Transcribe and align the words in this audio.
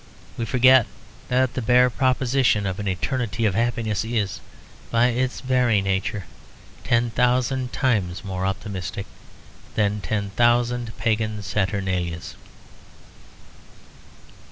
We 0.35 0.45
forget 0.45 0.87
that 1.27 1.53
the 1.53 1.61
bare 1.61 1.91
proposition 1.91 2.65
of 2.65 2.79
an 2.79 2.87
eternity 2.87 3.45
of 3.45 3.53
happiness 3.53 4.03
is 4.03 4.39
by 4.89 5.09
its 5.09 5.41
very 5.41 5.79
nature 5.79 6.25
ten 6.83 7.11
thousand 7.11 7.71
times 7.71 8.23
more 8.25 8.43
optimistic 8.43 9.05
than 9.75 10.01
ten 10.01 10.31
thousand 10.31 10.97
pagan 10.97 11.43
saturnalias. 11.43 12.33